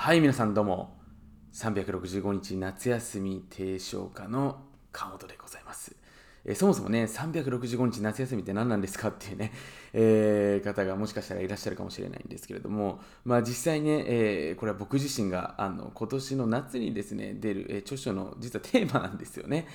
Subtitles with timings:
[0.00, 0.96] はい皆さんどうも。
[1.52, 4.60] 365日夏休み提唱家の
[4.92, 5.96] 川本でございます。
[6.44, 9.52] えそもそもね365日夏休みって何なんですかっていうね、
[9.92, 19.66] えー、方がもしかしたらいらっしゃるかもしれないんですけれどもまあ実際ね、えー、これは僕自身があの今年の夏にですね出る、え、著書の実はテーマなんですよね。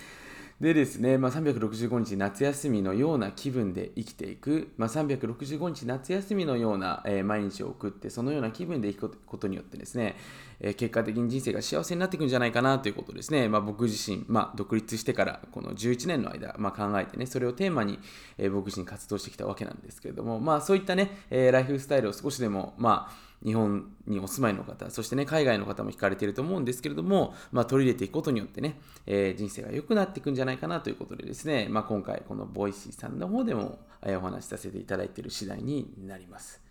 [0.61, 10.15] でですね、まあ、365日夏休みのような気分で生きていく、まあ、365日夏休みのような、えー、毎日を送って、そのような気分で生きることによってですね、
[10.59, 17.99] えー、結果的に人生が幸せになっていくんじゃないかなということですね、まあ、僕自身、まあ、独立してからこの11年の間、まあ、考えてね、それをテーマに、
[18.37, 36.61] えー、僕自身活動してきたわけなんですけれども、まあ、そういったね、えライフスタイルを少しでも、まあ、日本にお住まいの方、そしてね、海外の方も聞かれていると思うんですけれども、まあ、取り入れていくことによってね、えー、人生が良くなっていくんじゃないかなということでですね、まあ、今回、このボイシーさんの方でも、え、お話しさせていただいている次第になります。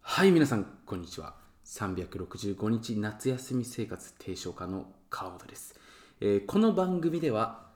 [0.00, 1.34] はい、皆さん、こんにちは。
[1.64, 5.78] 365日夏休み生活提唱家の川本です。
[6.20, 7.70] えー、この番組では、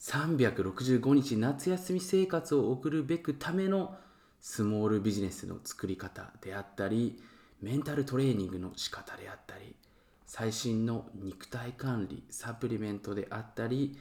[0.00, 3.96] 365日夏休み生活を送るべくための
[4.42, 7.16] スモールビジネスの作り方であったり
[7.62, 9.76] メンタルトレーニングの仕方であったり
[10.26, 13.96] 最新の肉体管理サプリメントであったり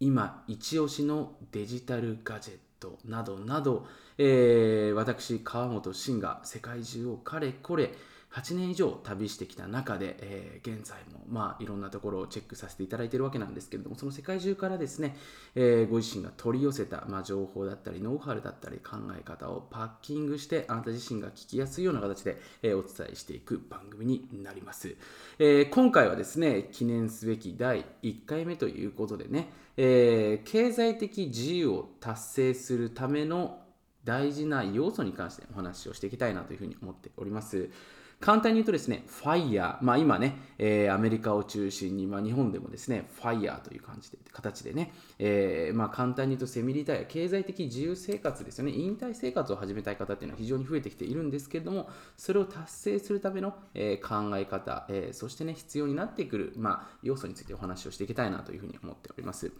[0.00, 3.86] 今一押しのデジタルガジェットなどなど、
[4.18, 7.92] えー、私川本慎が世界中をかれこれ
[8.36, 15.16] 8年以上旅してきた中で、えー、現在も、まあ、いろんなところをチェックさせていただいているわけなんですけれども、その世界中からですね、
[15.54, 24.96] えー、ご自身が取り寄せた、まあ、情報だったり、ノウハウだったり、考え方をパッキングして、あなた自身が聞きやすいような形で、えー、お伝えしていく番組になります、
[25.38, 33.60] え今回はですね、記念すべき第1回目ということでね、え経済的自由を達成するための
[34.04, 37.70] 大事な要素に関してお話をしていきたいなというふうに思っております。
[38.18, 59.52] 簡単に言うとですね、ファイヤー、まあ今ね、えー、アメリカを中心に、まあ日本でもですね、ファイヤーという感じで、形でね、えー、まあ簡単に言うとセミリタイア、経済的自由生活ですよね、引退生活を始めたい方っていうのは非常に増えてきているんですけれども、それを達成するための、えー、考え方、えー、そしてね、必要になってくる、まあ要素についてお話をしていきたいなというふうに思っております。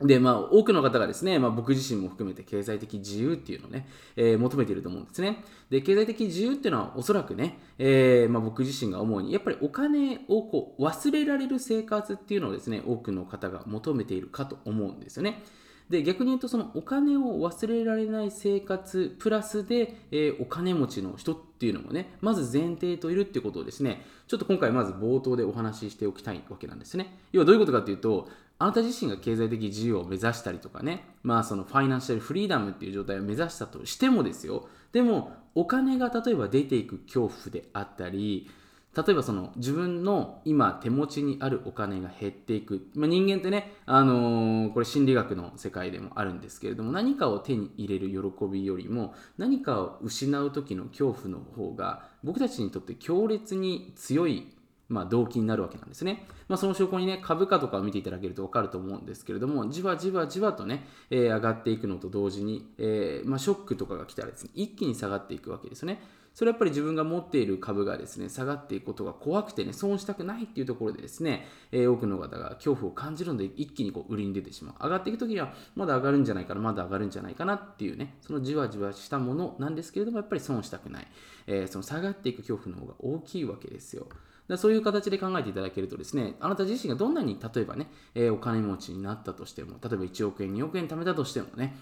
[0.00, 5.44] で、まあ、多くの方がですね、まあ、僕自身も含めて経済的自由っていうのをね、えー、求めていると思うんですね。
[5.70, 15.42] で、経済的自由っていうのはおそらくね、えー、まあ、僕自身が思うに、やっぱりお金をこう忘れられる生活っていうのをですね、多くの方が求めているかと思うんですよね。
[15.90, 28.28] で逆に言うとそのお金を忘れられない生活プラスで、えー、お金持ちの人っていうのもねまず前提といるっていうことをですねちょっと今回まず冒頭でお話ししておきたいわけなんですね要はどういうことかっていうと
[28.58, 38.48] あなた自身が経済的自由を目指したりとかね、まあそのファイナンシャルフリーダムっていう状態を目指したとしてもですよ、でもお金が例えば出ていく恐怖であったり、
[38.96, 54.52] 例えばその自分の今手持ちにあるお金が減っていく、まあ、人間ってね、あのー、これ心理学の世界でもあるんですけれども何かを手に入れる喜びよりも何かを失う時の恐怖の方が僕たちにとって強烈に強い
[54.88, 56.26] まあ、動機になるわけなんですね。
[56.48, 66.02] まあ、その証拠にね、株価とかを見ていただけると分かると思うんですけれども、じわじわじわとね、えー、上がっていくのと同時に、えー、まあ、ショックとかが来たらですね、一気に下がっていくわけですね。
[66.34, 74.74] それはやっぱり自分が持っている株がですね、下がっていくことが怖くてね、損したくないっていうところでですね、えー、多くの方が恐怖を感じるので、一気にこう売りに出てしまう。
[74.82, 81.06] 上がっていくときには、まだ上がるんじゃないかな、まだ上がるんじゃないかなっていうね、そのじわじわしたものなんですけれども、やっぱり損したくない。
[81.46, 84.08] えー、その下がっていく恐怖の方が大きいわけですよ。
[84.48, 91.76] だそういう形で考えていただけるとですね、あなた自身がどんなに例えばね、え、お金持ちになったとしても、例えば1億円、2億円貯めたとしてもね、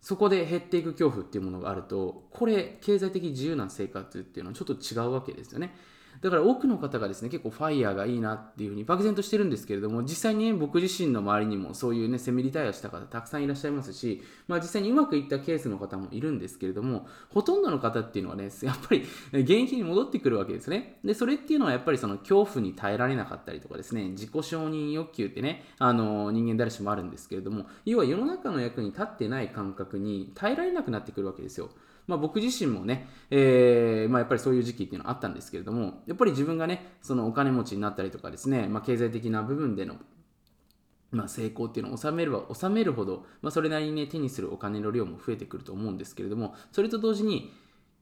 [0.00, 5.74] そこで減っていく恐怖っていうものがあると、これ、経済的自由な生活っていうのはちょっと違うわけですよね。
[6.20, 20.98] だから多くの方がですね、結構ファイヤーがいいなっていうふうに漠然としてるんですけれども、実際に、ね、僕自身の周りにもそういうね、セミリタイアした方たくさんいらっしゃいますし、まあ実際にうまくいったケースの方もいるんですけれども、ほとんどの方っていうのはね、 やっぱり現役に戻ってくるわけですね。
[21.04, 31.70] で、それっていうのはやっぱりその恐怖に耐えられなかったりとかですね、自己承認欲求ってね、あの、人間誰しもあるんですけれども、要は世の中の役に立ってない感覚に耐えられなくなってくるわけですよ。
[32.08, 39.94] まあ、僕自身もね、えーまあ、やっぱりそういう時期っていうのはあったんですけれども、やっぱり自分がね、そのお金持ちになったりとかですね、まあ、経済的な部分での
[41.10, 47.52] まあ、成功っていうのを収めれば収めるほど、まあ、それなりに、ね、手にするお金の量も増えてくると思うんですけれどもそれと同時に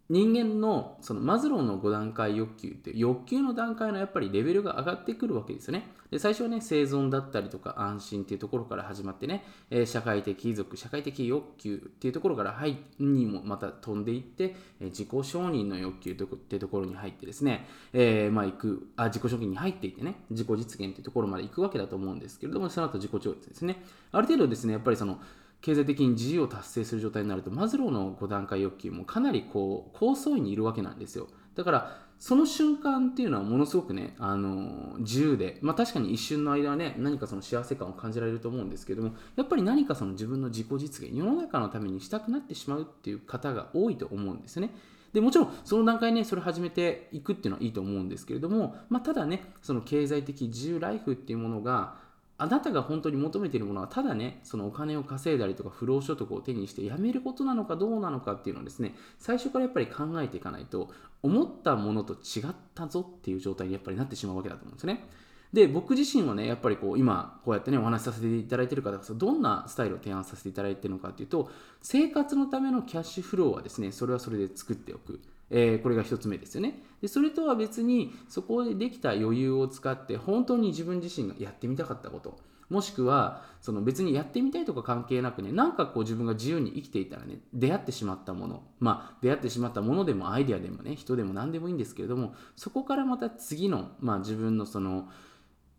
[0.08, 5.88] 人間のそのマズローの5段階欲求って欲求の段階のやっぱりレベルが上がってくるわけですよね。
[6.10, 23.82] で最初はね生存だったりとか安心っていうところから始まってね、えー、社会的遺族社会的欲求っていうところから入にもまた飛んでいって、えー、自己承認の欲求っていうところに入ってですね、えー、まあ行くあ自己承認に入っていってね自己実現っていうところまで行くわけだと思うんですけれどもその後自己超越ですね
[24.12, 25.18] ある程度ですねやっぱりその
[25.66, 31.26] 経済的に自由を達成する状態になるとマズローの5段階欲求もかなりこう高層位にいるわけなんですよ。
[31.56, 44.70] だからその瞬間っていうのはものすごくね、あの自由で、まあ、確かに一瞬の間はね何かその幸せ感を感じられると思うんですけどもやっぱり何かその自分の自己実現世の中のためにしたくなってしまうっていう方が多いと思うんですね。
[45.12, 52.05] でもちろんその段階ねそれ始めていくっていうのはいいと思うんですけれども、まあ、ただねその経済的自由ライフっていうものが
[52.38, 60.90] あなたが本当に求めているものはただねそのお金を稼いだりとか不労所得を手にしてやめることなのかどうなのかっていうのをですね最初からやっぱり考えていかないと
[61.22, 65.08] 思ったものと違ったぞっていう状態にやっぱりなってしまうわけだと思うんですね。
[65.52, 71.50] で僕自身はねやっぱりこう今こうやってねお話しさせていただいている方がどんなスタイルを提案させていただいているのかっていうと
[71.80, 75.20] 生活のためのキャッシュフローはですねそれはそれで作っておく。
[75.50, 76.82] えー、これが1つ目ですよね。
[77.00, 82.38] でそれとは別にそこでできた余裕を使って本当に自分自身がやってみたかったこと。
[82.68, 88.62] もしくはその別にやってみたいとか関係なくねなんかこう自分が自由に生きていたらね出会ってしまったもの。
[88.80, 95.08] まあ出会ってしまったものでもアイデアでもね人でも何でもいいんですけれどもそこからまた次の、まあ、自分のその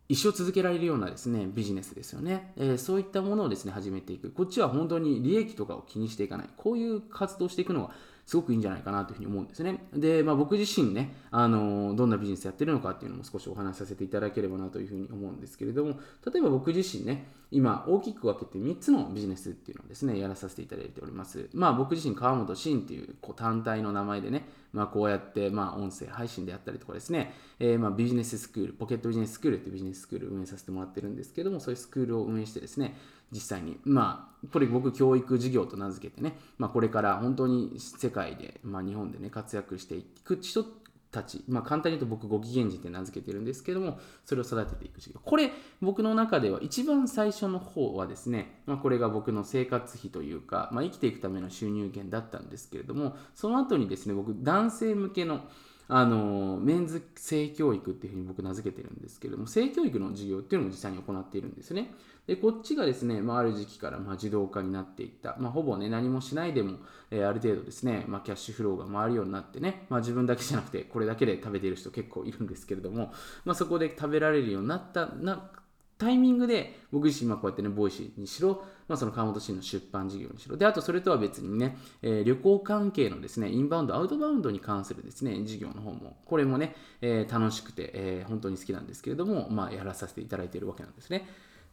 [0.10, 4.32] 一生続けられるようなですねビジネスですよね、えー、そういったものをですね始めていく。
[4.32, 6.50] こっちは本当に利益とかを気にしていかない。
[6.56, 7.92] こういう活動していくのが
[8.28, 9.88] すごくいいんじゃないかなというふうに思うんですね。
[9.94, 15.98] で、まあ、僕自身ね、あのどんなビジネスやってるのかっていうのも少しお話しさせていただければなというふうに思うんですけれども、
[16.30, 21.50] 例えば僕自身ね、今大きく分けて3つのビジネスっていうのをですね、やらさせていただいております。
[21.54, 32.98] まあ僕自身、川本慎っていうこう単体の名前でね、まあこうやって、まあ音声配信であったりとかですね、えー、まあビジネススクール、ポケットビジネススクールっていうビジネススクールを運営させてもらってるんですけども、そういうスクールを運営してですね、
[33.32, 40.66] 実際に、まあ、これ僕教育事業と名付けてね、まあ、これから本当に世界で、まあ、日本でね活躍していく人
[41.12, 45.20] たち、まあ、簡単に言うと僕ご機嫌人って名付けてるんですけどもそれを育てていく事業。
[45.24, 45.52] これ
[45.82, 55.42] 僕の中では一番最初の方はですね、まあ、これが僕の生活費というか、まあ、生きていくための収入源だったんですけれどもその後にですね僕男性向けの
[55.90, 61.94] あのメンズ性教育っていうふうに僕名付けてるんですけれども性教育の授業っていうのも実際に行っているんですね。
[62.28, 66.80] でこっちがですね、まあ、ある時期からま自動化になっていった、まあ、ほぼね何もしないでも、
[67.10, 73.14] えー、ある程度ですね、まあ、キャッシュフローが回るようになってね、ま、自分だけじゃなくてこれだけで食べてる人結構いるんですけれども、
[73.46, 75.50] ま、そこで食べられるようになったな
[75.98, 91.28] タイミングで僕自身、まあ、こうやってね、ボイシーにしろ、まあ、その川本氏の出版事業にしろ、で、あとそれとは別にね、えー、旅行関係のですね、インバウンド、アウトバウンドに関するですね、事業の方も、これもね、えー、楽しくて、えー、本当に好きなんですけれども、まあ、やらさせていただいているわけなんですね。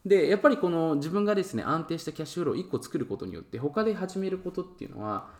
[0.06, 5.30] でやっぱりこの自分がですね安定したキャッシュフローを1個作ることによって他で始めることっていうのは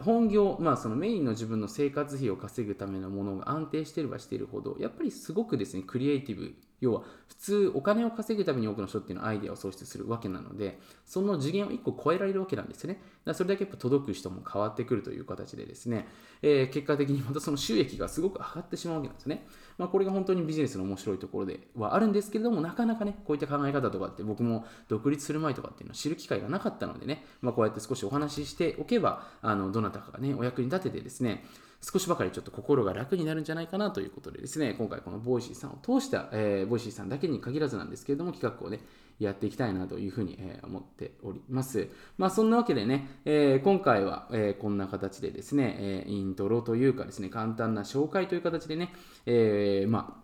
[0.00, 13.00] 本業、まあ、そのメインの自分の生活費を稼ぐためのものが安定していればしているほどやっぱりすごくですねクリエイティブ要は普通お金を稼ぐために多くの人っていうのはアイデアを創出するわけなのでその次元を1個超えられるわけなんですね。
[13.24, 16.06] だそれだけやっぱ届く人も変わってくるという形でですね、
[16.42, 19.46] えー、結果的にまたその収益がすごく上がってしまうわけなんですね。
[19.78, 31.44] まあ、これが本当にビジネスの面白いところではあるんですけれどもなかなかねこういった考え方とかって僕も独立する前とかっていうのを知る機会がなかったのでね、まあ、こうやって少しお話ししておけばあのどなたかがねお役に立ててですね
[31.84, 38.80] 少しばかりちょっと心が楽になるんじゃないかなということでですね、今回このボイシーさんを通した、えー、ボイシーさんだけに限らずなんですけれども、企画をね、
[39.18, 41.88] やっていきたいなというふうに、え思っております。
[42.16, 48.92] まあそんなわけでね、えー、今回は、えー、こんな形でですね、えイントロというかですね、簡単な紹介という形でね、
[49.26, 50.23] えまあ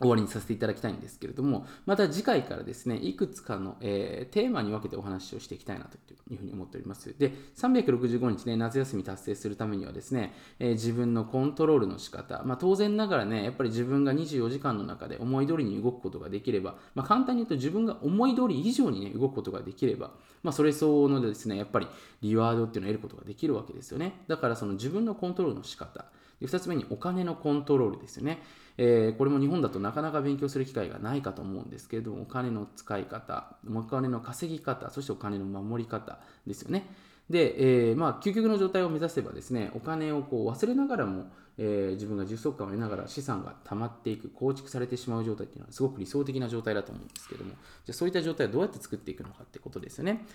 [0.00, 5.98] 終わりにさせていただきたいんですけれども、また次回からですね、いくつかの、えー、テーマに分けてお話をしていきたいなと
[6.30, 7.14] いうふうに思っております。
[7.18, 21.86] で、365日ね、夏休み達成するためにはですね、えー、自分のコントロールの仕方、まあ、当然ながらね、やっぱり自分が24時間の中で思い通りに動くことができれば、まあ、簡単に言うと自分が思い通り以上にね、動くことができれば、まあ、それ相応のですね、やっぱり
[22.22, 24.14] リワードっていうのを得ることができるわけですよね。
[24.28, 26.06] だからその自分のコントロールの仕方、
[26.40, 28.42] で2つ目にお金のコントロールですよね。
[28.78, 36.86] えー、これも日本だとなかなか勉強する機会がないかと思うんですけれども、お金の使い方、お金の稼ぎ方、そしてお金の守り方ですよね。
[37.28, 50.26] で、えー、まあ、究極の状態を目指せばですね、お金をこう忘れながらも、えー、自分が充足感を得ながら資産が溜まっていく、構築されてしまう状態っていうのはすごく理想的な状態だと思うんですけども、じゃあそういった状態をどうやって作っていくのかってことですよね。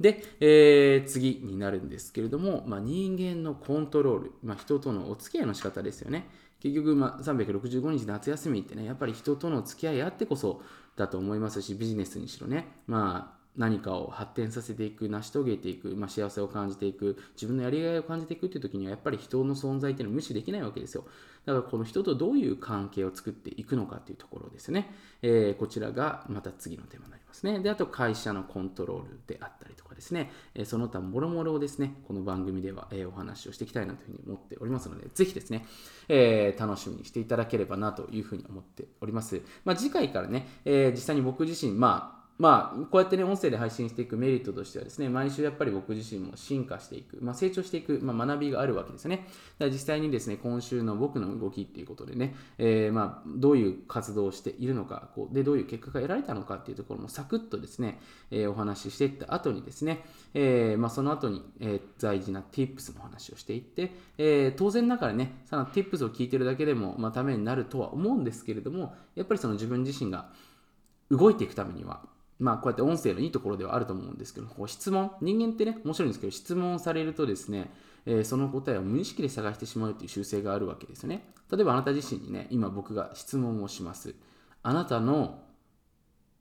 [0.00, 6.28] で、えー、次になるんですけれども、まあ、人間のコントロール、まあ、人とのお付き合いの仕方ですよね。
[6.60, 10.62] 結局、まあ、365日夏休みってね、やっぱり人との付き合いあってこそ
[10.96, 21.04] だと思いますし、ビジネスにしろね、まあ、何かを発展させていく成し遂げていく、まあ、幸せを感じていく自分のやりがいを感じていくっていう時にはやっぱり人の存在っていうのは無視できないわけですよ。
[21.46, 27.60] だからこの人とどういう関係を作っていくのかっていうところですね、えー、こちらがまた次のテーマになりますね。
[27.60, 31.94] であと会社のコントロールであったりとかですね、え、その他もろもろをですね。
[32.08, 35.66] この番組では、え、お話をしていきたいなというふうに思っておりますのでぜひですね、
[36.08, 49.18] え楽しみにしていただければなというふうに思っております、まあ、次回からね、え実際に僕自身まあまあ、こうやってね、音声で配信していくメリットとしてはですね、毎週やっぱり僕自身も進化していく、まあ、成長していく、まあ、学びがあるわけですね。
[49.18, 49.30] だか
[49.66, 58.00] ら実際にですね、今週の僕の動きっていうことでね、えー、まあ、どういう活動をしているのか、こうで、どういう結果が得られたのかっていうところもサクッとですね、
[58.32, 70.30] えー、お話ししていった後にですね、えー、まあ、その後に、え大事な tips の話をしていって、え当然ながらね、その tips を聞いてるだけでも、まあ、ためになるとは思うんですけれども、やっぱりその自分自身が
[71.12, 72.02] 動いていくためには、
[72.38, 77.72] まあ、こうやって音声のいいところではあると思うんですけど、こう質問、人間ってね、面白いんですけど、質問されるとですね、
[78.06, 81.32] えー、その答えを無意識で探してしまうという習性があるわけですよね。
[81.50, 84.14] 例えばあなた自身にね、今僕が質問をします。
[84.62, 85.42] あなたの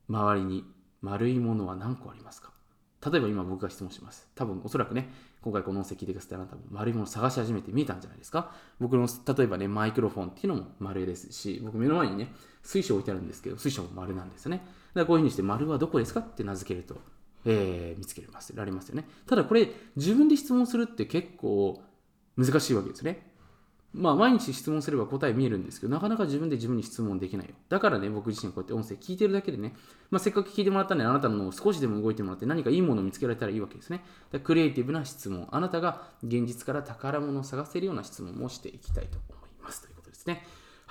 [0.10, 0.66] 周りに
[1.02, 2.52] 丸いものは何個ありますか？
[3.06, 4.28] 例えば今僕が質問します。
[4.34, 5.10] 多分おそらくね、
[5.42, 8.56] 今回この音声聞いてくださったあなたも丸いものを探し始めて見えたんじゃないですか？
[8.80, 12.34] 僕の例えばね、マイクロフォンっていうのも丸ですし、僕目の前にね、
[12.64, 14.66] 水晶置いてあるんですけど、水晶も丸なんですよね。
[14.94, 17.02] だからこういうふうにして丸はどこですかって名付けると、
[17.46, 19.08] えー、見つけられますよね。
[19.28, 21.82] ただこれ、自分で質問するって結構
[22.38, 23.34] 難しいわけですね。
[23.94, 27.54] まあ、毎日質問すれば答え見えるんですけど、なかなか自分で自分に質問できないよ。
[27.70, 29.76] だからね、僕自身こうやって音声聞いてるだけでね、
[30.10, 34.04] まあ、せっかく聞いてもらったので、あなたの少しでも動いてもらって何かいいものを見つけられたらいいわけですね。
[34.44, 40.44] クリエイティブな質問、あなたが現実から宝物を探せるような質問もしていきたいと思いますということですね。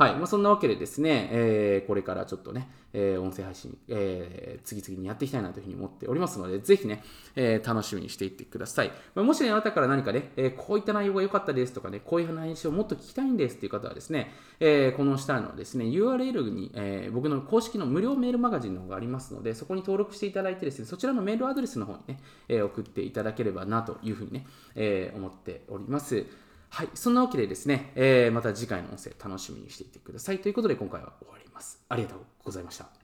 [0.02, 0.16] はい。
[0.16, 7.04] まあ、そんなわけでですね、えー、これからちょっとね、えー、音声配信、えー、次々にやっていきたいなというふうに思っておりますので、ぜひね、
[7.36, 8.90] えー、楽しみにしていってください。
[9.14, 22.18] まあ、もし、ね、あなたから何かね、えー、こういった内容が良かったですとかね、こういう話をもっと聞きたいんですっていう方はですね、えー、この下のですね、URL に、えー、僕の公式の無料メールマガジンの方がありますので、そこに登録していただいてですね、そちらのメールアドレスの方にね、
[22.48, 26.26] えー、送っていただければなというふうにね、えー、思っております。
[26.72, 26.88] はい。
[26.94, 30.38] そんなわけでですね、えー、また次回の音声楽しみにしていてください。
[30.38, 31.84] ということで今回は終わります。
[31.90, 33.01] ありがとうございました。